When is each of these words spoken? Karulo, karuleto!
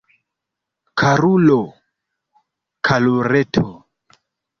Karulo, 1.01 1.57
karuleto! 2.89 3.67